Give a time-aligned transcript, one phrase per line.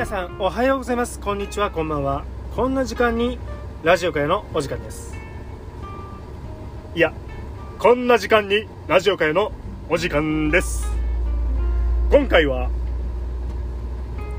[0.00, 1.20] 皆さんおはようございます。
[1.20, 1.70] こんにちは。
[1.70, 2.24] こんばんは。
[2.56, 3.38] こんな時間に
[3.82, 5.14] ラジオ界のお時間です。
[6.94, 7.12] いや
[7.78, 9.52] こんな時間にラジオ界の
[9.90, 10.86] お時間です。
[12.10, 12.70] 今回は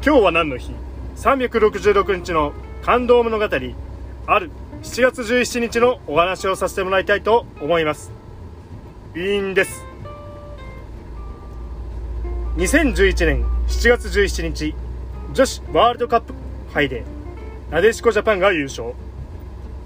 [0.03, 0.71] 今日は何の日
[1.17, 3.49] ？366日の感動物語あ
[4.39, 4.49] る
[4.81, 8.12] 7月17日のお話をさせてもらいたいと思います。
[9.16, 9.85] いいんです。
[12.57, 14.73] 2011年7月17日
[15.34, 16.34] 女子ワールドカップ
[16.73, 17.05] 杯で
[17.70, 18.94] なでしこジャパンが優勝。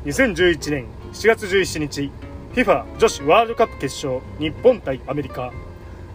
[0.06, 2.12] 2011年7月17日
[2.56, 5.54] FIFA 女子ワールドカップ決勝日本対アメリカ。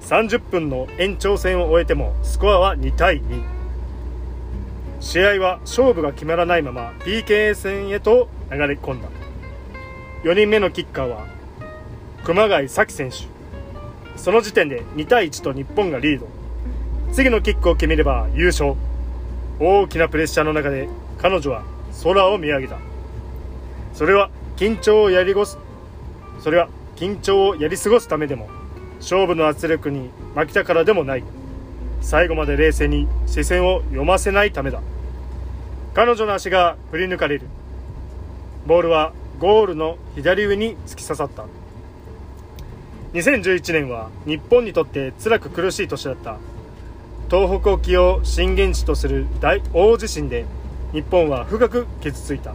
[0.03, 3.45] 30分の延長戦を終えてもスコアは2対2
[4.99, 9.09] 試合は勝負が決まらないまま PK 戦へと流れ込んだ。
[10.25, 11.29] 4人目のキッカーは
[12.25, 13.29] 熊谷咲選手。
[14.19, 16.27] その時点で2対1と日本がリード。
[17.13, 18.75] 次のキックを決めれば優勝。
[19.61, 21.63] 大きなプレッシャーの中で彼女は
[22.03, 22.79] 空を見上げた。
[23.93, 25.59] それは緊張をやりごす
[26.39, 28.49] それは緊張をやり過ごすためでも
[29.01, 31.25] 勝負の圧力に負けたからでもない。
[32.01, 34.81] 最後まで冷静に視線を読ませないためだ。
[35.93, 37.47] 彼女の足が振り抜かれる。
[38.67, 41.45] ボールはゴールの左上に突き刺さった。
[43.13, 46.37] 2011年は日本にとって辛く苦しい年だった。
[47.31, 50.47] 東北沖を震源地とする大大地震で
[50.93, 52.55] 日本は深く傷ついた。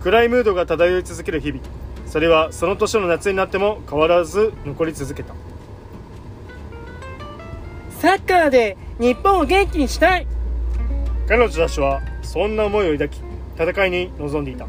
[0.00, 1.60] 暗いムードが漂い続ける日々。
[2.06, 5.34] それはその年の夏になっても変わらず残り続けた。
[8.00, 10.26] サッカーで日本を元気にしたい。
[11.28, 13.20] 彼女たちはそんな思いを抱き
[13.58, 14.66] 戦いに臨んでいた。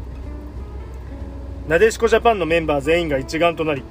[1.68, 3.82] なでしこジャパンのメンバー全員が一丸となり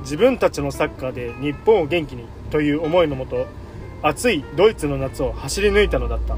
[0.00, 3.46] 自分たちのサッカーで日本を元気にという思いのもと
[4.04, 6.36] 暑いドイツの夏を走り抜いたのだった。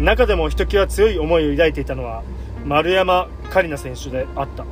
[0.00, 2.22] 中でもひときわ強い思いを抱いていたのは
[2.64, 4.64] 丸山桂里奈選手であった。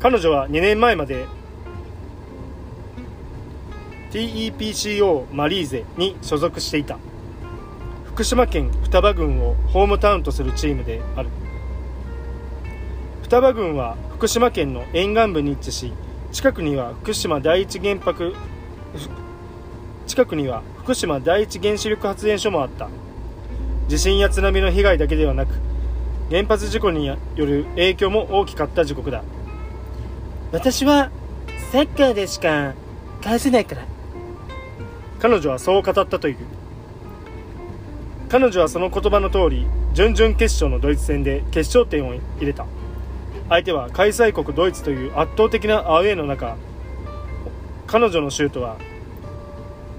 [0.00, 1.26] 彼女は2年前まで
[4.10, 6.98] TEPCO マリーゼに所属していた。
[8.06, 11.28] 福島県双葉郡をホームタウンとするチームである。
[13.22, 15.92] 双葉郡は福島県の沿岸部に位置し
[16.32, 18.32] 近くには福島第一原発
[20.08, 22.90] 近くには福島第一原子力発電所もあった。
[23.88, 25.54] 地震や津波の被害だけではなく
[26.30, 29.24] 原発事故による影響も大きかった時刻だ。
[30.52, 31.10] 私は
[31.72, 32.74] サッカーでしか
[33.22, 33.86] 返せないから。
[35.20, 36.36] 彼女はそう語ったという。
[38.28, 42.66] 彼女はその言葉の通り準々決勝のドイツ戦で決勝点を入れた。
[43.48, 46.56] 相手は開催国ドイツという圧倒的なアウェーの中
[47.86, 48.76] 彼女のシュートは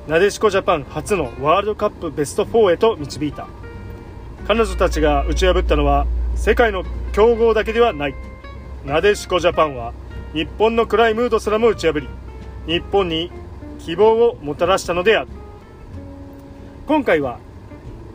[0.07, 3.47] なでしこジャパン初のワールドカップベスト4へと導いた。
[4.47, 6.05] 彼女たちが打ち破ったのは
[6.35, 8.15] 世界の強豪だけではない。
[8.85, 9.93] なでしこジャパンは
[10.33, 12.07] 日本の暗いムードすらも打ち破り
[12.67, 13.31] 日本に
[13.79, 15.27] 希望をもたらしたのである。
[16.85, 17.39] 今回は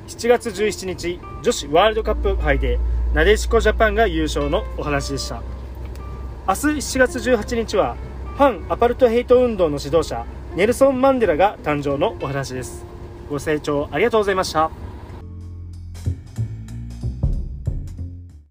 [0.06, 2.78] 7月17日女子ワールドカップ杯で
[3.14, 5.42] なでしこジャパンが優勝のお話でした。
[6.46, 7.96] 明日7月18日は
[8.36, 10.24] 反アパルトヘイト運動の指導者
[10.56, 12.84] ネルソン・マンデラが誕生のお話です。
[13.28, 14.68] ご清聴ありがとうございました。